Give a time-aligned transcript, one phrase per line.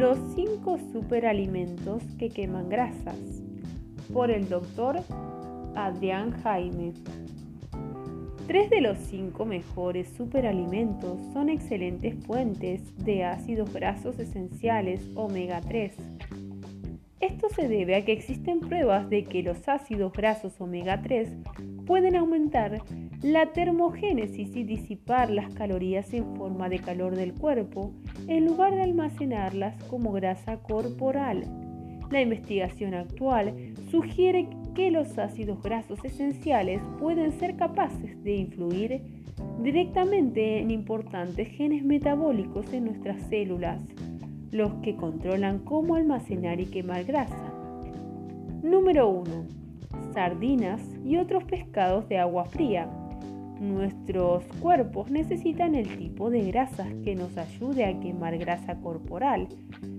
[0.00, 3.18] Los 5 superalimentos que queman grasas
[4.10, 4.96] por el doctor
[5.76, 6.94] Adrián Jaime.
[8.46, 15.94] Tres de los cinco mejores superalimentos son excelentes fuentes de ácidos grasos esenciales omega 3.
[17.20, 21.28] Esto se debe a que existen pruebas de que los ácidos grasos omega 3
[21.90, 22.82] pueden aumentar
[23.20, 27.90] la termogénesis y disipar las calorías en forma de calor del cuerpo
[28.28, 31.42] en lugar de almacenarlas como grasa corporal.
[32.08, 39.02] La investigación actual sugiere que los ácidos grasos esenciales pueden ser capaces de influir
[39.60, 43.80] directamente en importantes genes metabólicos en nuestras células,
[44.52, 47.52] los que controlan cómo almacenar y quemar grasa.
[48.62, 49.59] Número 1.
[50.12, 52.88] Sardinas y otros pescados de agua fría.
[53.60, 59.48] Nuestros cuerpos necesitan el tipo de grasas que nos ayude a quemar grasa corporal.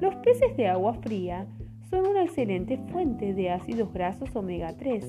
[0.00, 1.46] Los peces de agua fría
[1.90, 5.04] son una excelente fuente de ácidos grasos omega 3.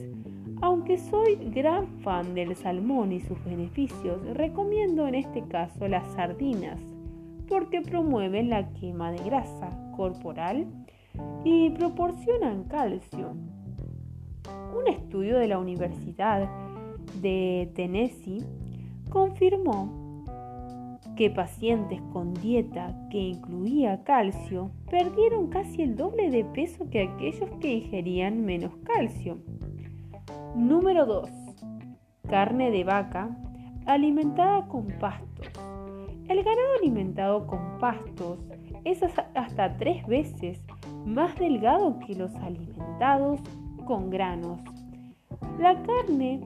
[0.61, 6.79] Aunque soy gran fan del salmón y sus beneficios, recomiendo en este caso las sardinas,
[7.47, 10.67] porque promueven la quema de grasa corporal
[11.45, 13.35] y proporcionan calcio.
[14.77, 16.49] Un estudio de la Universidad
[17.21, 18.43] de Tennessee
[19.09, 20.03] confirmó
[21.15, 27.49] que pacientes con dieta que incluía calcio perdieron casi el doble de peso que aquellos
[27.59, 29.37] que ingerían menos calcio.
[30.55, 31.29] Número 2.
[32.27, 33.29] Carne de vaca
[33.85, 35.47] alimentada con pastos.
[36.27, 38.39] El ganado alimentado con pastos
[38.85, 40.61] es hasta tres veces
[41.05, 43.39] más delgado que los alimentados
[43.85, 44.59] con granos.
[45.59, 46.41] La carne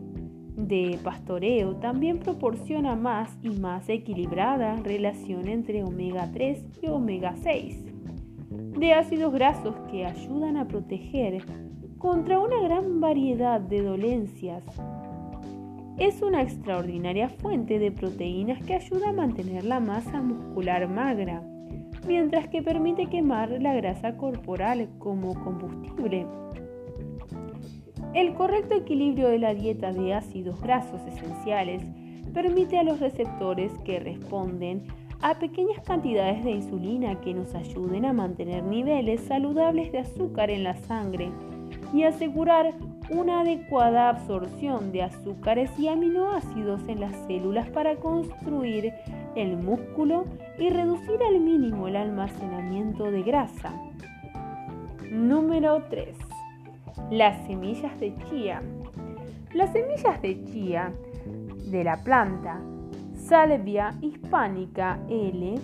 [0.55, 7.85] de pastoreo también proporciona más y más equilibrada relación entre omega 3 y omega 6
[8.80, 11.43] de ácidos grasos que ayudan a proteger
[11.98, 14.64] contra una gran variedad de dolencias.
[15.98, 21.42] Es una extraordinaria fuente de proteínas que ayuda a mantener la masa muscular magra,
[22.08, 26.27] mientras que permite quemar la grasa corporal como combustible.
[28.13, 31.83] El correcto equilibrio de la dieta de ácidos grasos esenciales
[32.33, 34.87] permite a los receptores que responden
[35.21, 40.63] a pequeñas cantidades de insulina que nos ayuden a mantener niveles saludables de azúcar en
[40.63, 41.31] la sangre
[41.93, 42.73] y asegurar
[43.09, 48.93] una adecuada absorción de azúcares y aminoácidos en las células para construir
[49.35, 50.25] el músculo
[50.59, 53.73] y reducir al mínimo el almacenamiento de grasa.
[55.09, 56.27] Número 3
[57.11, 58.61] las semillas de chía.
[59.53, 60.93] Las semillas de chía
[61.69, 62.61] de la planta
[63.15, 65.55] Salvia hispánica L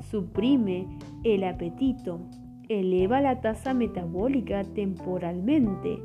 [0.09, 0.87] suprime
[1.25, 2.21] el apetito,
[2.69, 5.99] eleva la tasa metabólica temporalmente,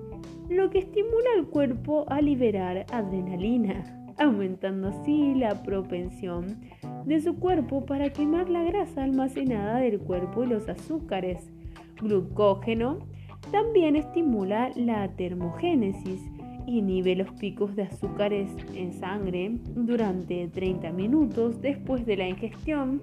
[0.50, 3.83] lo que estimula al cuerpo a liberar adrenalina,
[4.18, 6.62] aumentando así la propensión
[7.06, 11.51] de su cuerpo para quemar la grasa almacenada del cuerpo y los azúcares.
[12.00, 13.00] Glucógeno
[13.51, 16.21] también estimula la termogénesis
[16.65, 23.01] inhibe los picos de azúcares en sangre durante 30 minutos después de la ingestión,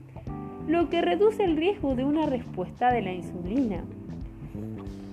[0.66, 3.84] lo que reduce el riesgo de una respuesta de la insulina.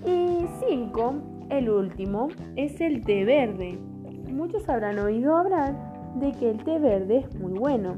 [0.06, 1.16] Y 5.
[1.50, 3.78] El último es el té verde.
[4.32, 5.76] Muchos habrán oído hablar
[6.20, 7.98] de que el té verde es muy bueno,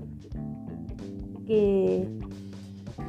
[1.48, 2.08] que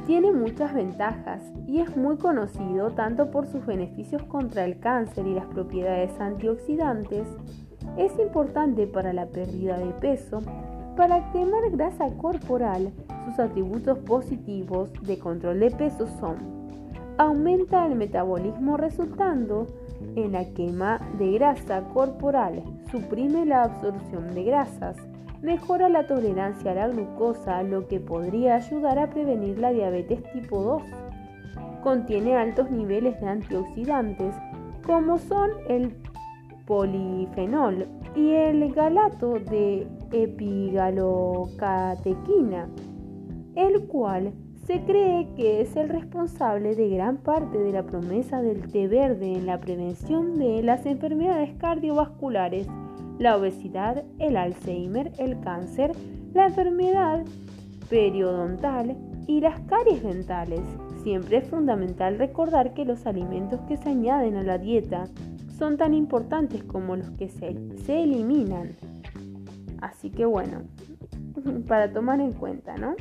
[0.07, 5.35] tiene muchas ventajas y es muy conocido tanto por sus beneficios contra el cáncer y
[5.35, 7.27] las propiedades antioxidantes.
[7.97, 10.39] Es importante para la pérdida de peso,
[10.95, 12.91] para quemar grasa corporal.
[13.25, 16.59] Sus atributos positivos de control de peso son
[17.19, 19.67] aumenta el metabolismo resultando
[20.15, 24.95] en la quema de grasa corporal, suprime la absorción de grasas,
[25.41, 30.61] mejora la tolerancia a la glucosa, lo que podría ayudar a prevenir la diabetes tipo
[30.61, 30.83] 2.
[31.83, 34.35] Contiene altos niveles de antioxidantes,
[34.85, 35.95] como son el
[36.65, 42.67] polifenol y el galato de epigalocatequina,
[43.55, 44.33] el cual
[44.65, 49.33] se cree que es el responsable de gran parte de la promesa del té verde
[49.33, 52.67] en la prevención de las enfermedades cardiovasculares
[53.19, 55.91] la obesidad, el Alzheimer, el cáncer,
[56.33, 57.25] la enfermedad
[57.89, 60.61] periodontal y las caries dentales.
[61.03, 65.03] Siempre es fundamental recordar que los alimentos que se añaden a la dieta
[65.57, 68.71] son tan importantes como los que se, se eliminan.
[69.81, 70.61] Así que bueno,
[71.67, 72.95] para tomar en cuenta, ¿no?